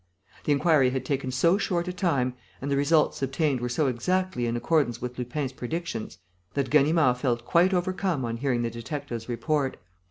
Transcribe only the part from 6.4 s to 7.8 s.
that Ganimard felt quite